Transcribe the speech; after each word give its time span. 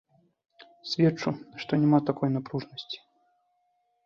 Сведчу, 0.93 1.29
што 1.65 1.71
няма 1.83 1.99
такой 2.09 2.33
напружанасці. 2.37 2.97